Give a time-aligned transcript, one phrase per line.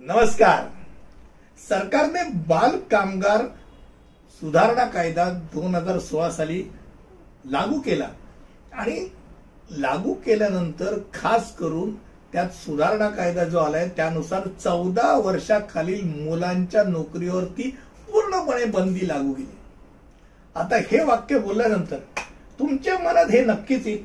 [0.00, 0.68] नमस्कार.
[1.58, 3.42] सरकारने बाल कामगार
[4.42, 6.62] सुधारणा कायदा दोन हजार सोळा साली
[7.44, 8.06] लागू केला
[8.72, 8.96] आणि
[9.70, 11.90] लागू केल्यानंतर खास करून
[12.32, 17.68] त्यात सुधारणा कायदा जो आलाय त्यानुसार चौदा वर्षाखालील मुलांच्या नोकरीवरती
[18.08, 19.56] पूर्णपणे बंदी लागू केली.
[20.56, 21.98] आता हे वाक्य बोलल्यानंतर
[22.58, 24.04] तुमच्या मनात हे नक्कीच येईल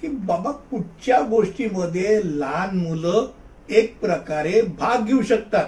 [0.00, 3.26] की बाबा कुठच्या गोष्टीमध्ये लहान मुलं
[3.70, 5.64] एक प्रकारे भाग घेऊ शकतात.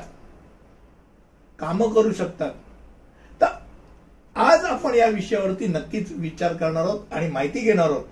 [1.58, 2.50] कामं करू शकतात.
[3.40, 3.46] तर
[4.36, 8.04] आज आपण या विषयावरती नक्कीच विचार करणार आहोत आणि माहिती घेणार आहोत.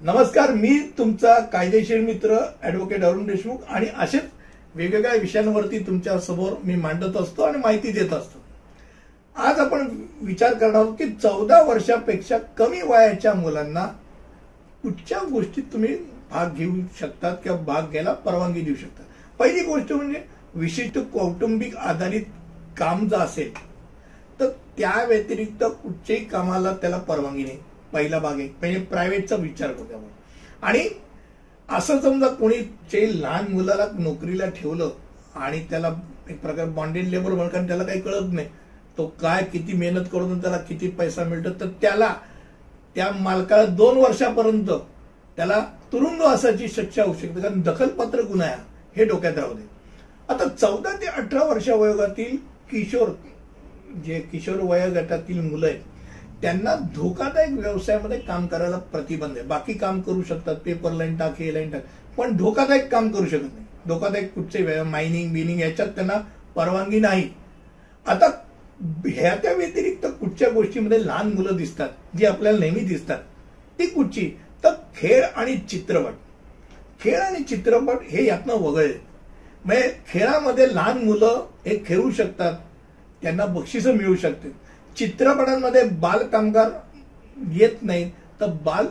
[0.00, 4.22] नमस्कार मी तुमचा कायदेशीर मित्र ऍडव्होकेट अरुण देशमुख आणि असेच
[4.74, 8.38] वेगवेगळ्या विषयांवरती तुमच्यासमोर मी मांडत असतो आणि माहिती देत असतो.
[9.36, 9.88] आज आपण
[10.22, 13.86] विचार करणार आहोत की चौदा वर्षापेक्षा कमी वयाच्या मुलांना
[14.82, 15.96] कुठच्या गोष्टीत तुम्ही
[16.30, 19.06] भाग घेऊ शकतात किंवा भाग घ्यायला परवानगी देऊ शकतात?
[19.40, 20.22] पहिली गोष्ट म्हणजे
[20.54, 22.24] विशिष्ट कौटुंबिक आधारित
[22.78, 23.52] काम जर असेल
[24.40, 27.58] तर त्या व्यतिरिक्त कुठच्याही कामाला त्याला परवानगी नाही
[27.92, 28.48] पहिला भाग आहे.
[28.60, 30.08] म्हणजे प्रायव्हेटचा विचार करतो आपण.
[30.62, 30.88] आणि
[31.68, 32.56] असं समजा कोणी
[32.92, 34.90] जे लहान मुलाला नोकरीला ठेवलं
[35.36, 35.92] आणि त्याला
[36.30, 38.48] एक प्रकार बॉन्डेड लेबर म्हणून त्याला काही कळत नाही
[38.98, 42.14] तो काय किती मेहनत करून त्याला किती पैसा मिळतो तर त्याला
[42.96, 44.70] त्या मालकाला दोन वर्षापर्यंत
[45.36, 45.60] त्याला
[45.92, 47.40] तुरुंग असायची शिक्षा होऊ शकते.
[47.40, 49.62] कारण दखलपत्र गुन्हा आहे हे डोक्यात राहू दे.
[50.28, 52.36] आता चौदा ते अठरा वर्ष वयोगातील
[52.70, 53.08] किशोर
[54.04, 55.80] जे किशोर वयोगटातील मुलं आहेत
[56.42, 59.46] त्यांना धोकादायक व्यवसायामध्ये काम करायला प्रतिबंध आहे.
[59.46, 61.82] बाकी काम करू शकतात पेपर लाईन टाक हे लाईन टाक
[62.18, 63.64] पण धोकादायक काम करू शकत नाही.
[63.86, 66.20] धोकादायक कुठचे मायनिंग बिनिंग याच्यात त्यांना
[66.56, 67.28] परवानगी नाही.
[68.06, 68.30] आता
[69.06, 73.18] ह्या त्या व्यतिरिक्त कुठच्या गोष्टीमध्ये लहान मुलं दिसतात जी आपल्याला नेहमी दिसतात
[73.78, 74.30] ती कुठची?
[74.64, 76.12] तर खेळ आणि चित्रपट.
[77.00, 78.94] खेळ आणि चित्रपट हे यातनं वगळले.
[79.64, 82.54] म्हणजे खेळामध्ये लहान मुलं हे खेळू शकतात.
[83.22, 84.48] त्यांना बक्षिसं मिळू शकते
[84.96, 86.70] चित्रपटांमध्ये बालकामगार
[87.52, 88.86] येत नाही तर बाल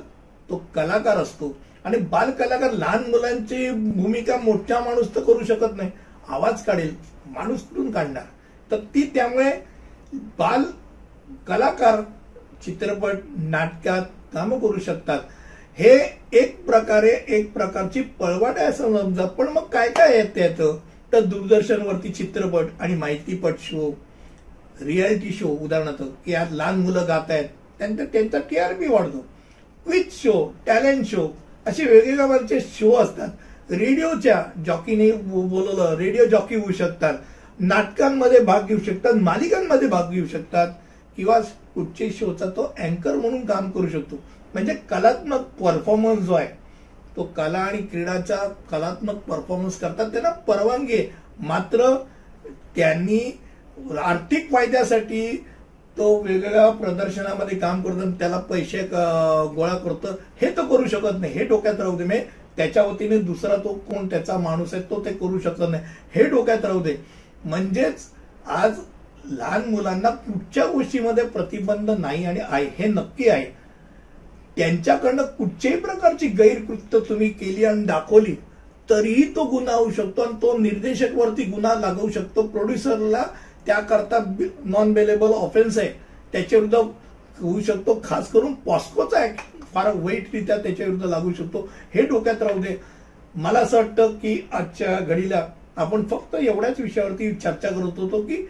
[0.50, 1.56] तो कलाकार असतो.
[1.86, 5.92] आणि बाल कलाकार लहान मुलांची भूमिका मोठ्या माणूस तर करू शकत नाही.
[6.28, 6.94] आवाज काढेल
[7.26, 8.24] माणूस कुठून काढणार?
[8.72, 9.52] तर ती त्यामुळे
[10.38, 10.64] बाल
[11.48, 12.02] कलाकार
[12.66, 14.02] चित्रपट नाटकात
[14.34, 15.20] कामं करू शकतात.
[15.80, 15.92] हे
[16.34, 19.26] एक प्रकारे एक प्रकारची पळवाट आहे असं समजा.
[19.26, 20.78] पण मग काय काय आहेत त्याचं
[21.14, 23.90] तर दूरदर्शनवरती चित्रपट आणि माहितीपट शो
[24.82, 27.46] रियालिटी शो उदाहरणार्थ की आज लहान मुलं गात आहेत.
[27.80, 29.26] त्यांचा आर पी वाढतो.
[29.86, 30.34] क्विज शो
[30.66, 31.28] टॅलेंट शो
[31.68, 33.30] असे वेगवेगळ्या प्रकारचे शो असतात.
[33.72, 37.14] रेडिओच्या जॉकीने बोलवलं रेडिओ जॉकी होऊ शकतात.
[37.60, 40.68] नाटकांमध्ये भाग घेऊ शकतात मालिकांमध्ये भाग घेऊ शकतात.
[41.20, 41.38] किंवा
[41.78, 44.16] उच्च शोचा तो अँकर म्हणून काम करू शकतो.
[44.54, 46.48] म्हणजे कलात्मक परफॉर्मन्स जो आहे
[47.16, 48.36] तो कला आणि क्रीडाचा
[48.72, 51.08] कलात्मक परफॉर्मन्स करतात त्यांना परवानगी आहे.
[51.48, 51.94] मात्र
[52.76, 53.20] त्यांनी
[54.04, 55.26] आर्थिक फायद्यासाठी
[55.98, 60.14] तो वेगवेगळ्या प्रदर्शनामध्ये काम करतो त्याला पैसे गोळा करतो.
[60.42, 61.34] हे तो करू शकत नाही.
[61.34, 62.04] हे डोक्यात राहू दे.
[62.04, 62.20] मी
[62.58, 65.84] त्याच्या वतीने दुसरा तो कोण त्याचा माणूस आहे तो ते करू शकत नाही.
[66.16, 66.96] हे डोक्यात राहू दे.
[67.46, 68.08] म्हणजेच
[68.48, 68.80] आज
[69.26, 73.46] लहान मुलांना कुठच्या गोष्टीमध्ये प्रतिबंध नाही आणि आहे हे नक्की आहे.
[74.58, 78.36] त्यांच्याकडनं कुठच्याही प्रकारची गैरकृत्य तुम्ही केली आणि दाखवली
[78.90, 82.42] तरीही तो गुन्हा होऊ शकतो आणि तो निर्देशकवरती गुन्हा लागवू शकतो.
[82.42, 83.24] प्रोड्युसरला
[83.66, 84.20] त्याकरता
[84.66, 85.90] नॉन बेलेबल ऑफेन्स आहे.
[86.32, 86.76] त्याच्याविरुद्ध
[87.40, 88.02] होऊ शकतो.
[88.04, 89.40] खास करून पॉस्कोचा ऍक्ट
[89.74, 91.70] फार वाईटरित्या त्याच्याविरुद्ध लागू शकतो.
[91.94, 92.80] हे डोक्यात राहू दे.
[93.36, 98.48] मला असं वाटतं की आजच्या घडीला आपण फक्त एवढ्याच विषयावरती चर्चा करत होतो की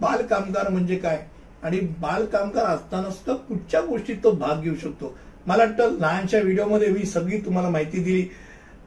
[0.00, 1.26] बालकामगार म्हणजे काय?
[1.62, 5.16] आणि बालकामगार असताना सुद्धा कुठच्या गोष्टीत तो भाग घेऊ शकतो?
[5.46, 8.26] मला वाटतं लहानशा व्हिडिओमध्ये मी सगळी तुम्हाला माहिती दिली.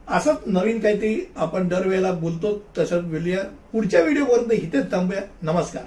[0.08, 3.42] असंच नवीन काहीतरी आपण दरवेळेला बोलतो तसंच बोलूया.
[3.72, 5.22] पुढच्या व्हिडिओपर्यंत इथेच थांबूया.
[5.42, 5.82] नमस्कार.